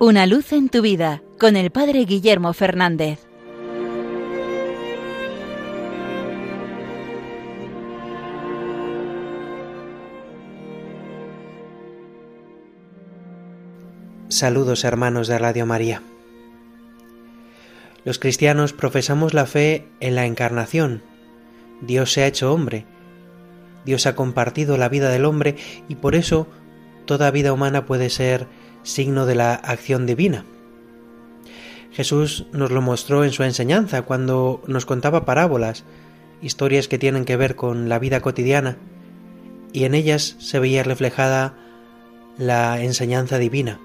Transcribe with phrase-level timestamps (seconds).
[0.00, 3.18] Una luz en tu vida con el Padre Guillermo Fernández.
[14.28, 16.00] Saludos hermanos de Radio María.
[18.04, 21.02] Los cristianos profesamos la fe en la encarnación.
[21.80, 22.86] Dios se ha hecho hombre.
[23.84, 25.56] Dios ha compartido la vida del hombre
[25.88, 26.46] y por eso
[27.04, 28.46] toda vida humana puede ser
[28.82, 30.44] signo de la acción divina.
[31.92, 35.84] Jesús nos lo mostró en su enseñanza cuando nos contaba parábolas,
[36.42, 38.76] historias que tienen que ver con la vida cotidiana,
[39.72, 41.54] y en ellas se veía reflejada
[42.38, 43.80] la enseñanza divina,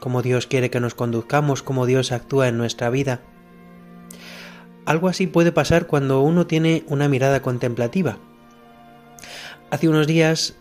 [0.00, 3.22] cómo Dios quiere que nos conduzcamos, cómo Dios actúa en nuestra vida.
[4.84, 8.18] Algo así puede pasar cuando uno tiene una mirada contemplativa.
[9.70, 10.56] Hace unos días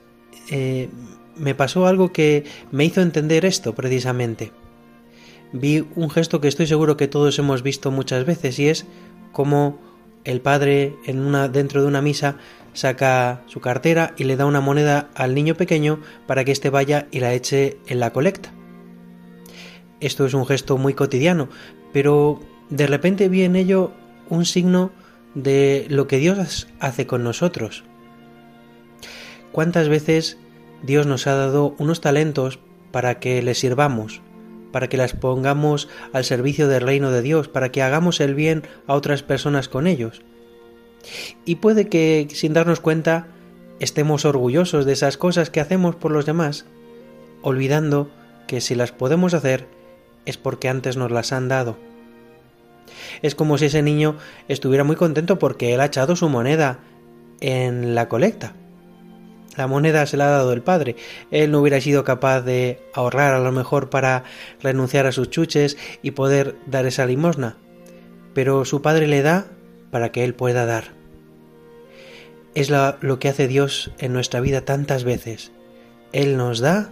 [0.50, 0.90] eh,
[1.36, 4.52] me pasó algo que me hizo entender esto precisamente.
[5.52, 8.86] Vi un gesto que estoy seguro que todos hemos visto muchas veces y es
[9.32, 9.80] como
[10.24, 12.38] el padre en una dentro de una misa
[12.74, 17.08] saca su cartera y le da una moneda al niño pequeño para que éste vaya
[17.12, 18.52] y la eche en la colecta.
[20.02, 21.48] Esto es un gesto muy cotidiano,
[21.94, 23.92] pero de repente vi en ello
[24.30, 24.92] un signo
[25.36, 27.84] de lo que Dios hace con nosotros.
[29.52, 30.38] ¿Cuántas veces
[30.86, 32.60] Dios nos ha dado unos talentos
[32.92, 34.22] para que les sirvamos,
[34.72, 38.64] para que las pongamos al servicio del reino de Dios, para que hagamos el bien
[38.86, 40.22] a otras personas con ellos.
[41.44, 43.28] Y puede que sin darnos cuenta
[43.80, 46.66] estemos orgullosos de esas cosas que hacemos por los demás,
[47.42, 48.12] olvidando
[48.48, 49.68] que si las podemos hacer
[50.26, 51.78] es porque antes nos las han dado.
[53.24, 56.80] Es como si ese niño estuviera muy contento porque él ha echado su moneda
[57.40, 58.54] en la colecta
[59.58, 60.96] la moneda se la ha dado el padre.
[61.32, 64.24] Él no hubiera sido capaz de ahorrar a lo mejor para
[64.62, 67.58] renunciar a sus chuches y poder dar esa limosna.
[68.34, 69.48] Pero su padre le da
[69.92, 70.94] para que él pueda dar.
[72.54, 75.52] Es lo que hace Dios en nuestra vida tantas veces.
[76.14, 76.92] Él nos da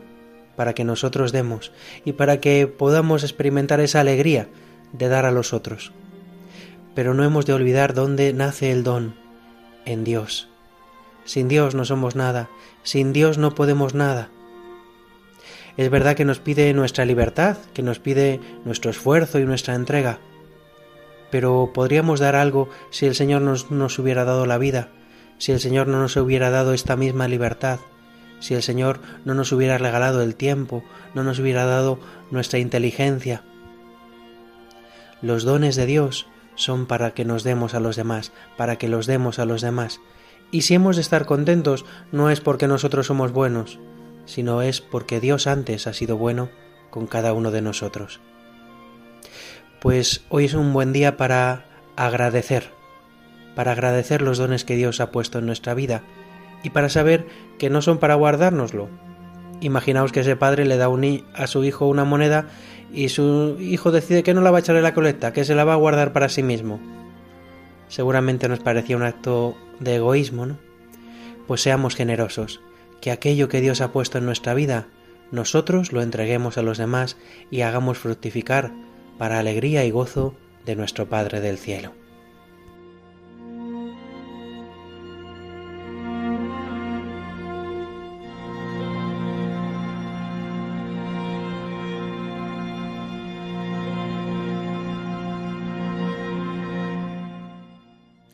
[0.56, 1.72] para que nosotros demos
[2.06, 4.48] y para que podamos experimentar esa alegría
[4.92, 5.92] de dar a los otros.
[6.96, 9.16] Pero no hemos de olvidar dónde nace el don,
[9.86, 10.53] en Dios
[11.26, 12.50] sin Dios no somos nada,
[12.84, 14.30] sin Dios no podemos nada.
[15.78, 20.20] Es verdad que nos pide nuestra libertad, que nos pide nuestro esfuerzo y nuestra entrega,
[21.32, 24.90] pero podríamos dar algo si el Señor nos, nos hubiera dado la vida,
[25.40, 27.80] si el Señor no nos hubiera dado esta misma libertad,
[28.40, 30.84] si el Señor no nos hubiera regalado el tiempo,
[31.16, 31.98] no nos hubiera dado
[32.30, 33.44] nuestra inteligencia.
[35.22, 39.08] Los dones de Dios son para que nos demos a los demás, para que los
[39.08, 40.02] demos a los demás,
[40.54, 43.80] y si hemos de estar contentos, no es porque nosotros somos buenos,
[44.26, 46.50] sino es porque Dios antes ha sido bueno
[46.92, 48.22] con cada uno de nosotros.
[49.82, 51.66] Pues hoy es un buen día para
[51.96, 52.70] agradecer,
[53.56, 56.04] para agradecer los dones que Dios ha puesto en nuestra vida
[56.62, 57.26] y para saber
[57.58, 58.90] que no son para guardárnoslo.
[59.60, 60.88] Imaginaos que ese padre le da
[61.34, 62.46] a su hijo una moneda
[62.94, 65.56] y su hijo decide que no la va a echar en la colecta, que se
[65.56, 66.80] la va a guardar para sí mismo
[67.88, 70.58] seguramente nos parecía un acto de egoísmo, ¿no?
[71.48, 72.62] Pues seamos generosos,
[73.02, 74.88] que aquello que Dios ha puesto en nuestra vida,
[75.32, 77.18] nosotros lo entreguemos a los demás
[77.52, 78.72] y hagamos fructificar
[79.18, 80.36] para alegría y gozo
[80.66, 82.03] de nuestro Padre del cielo.